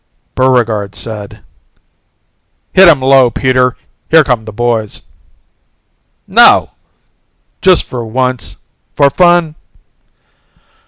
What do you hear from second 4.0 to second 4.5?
Here come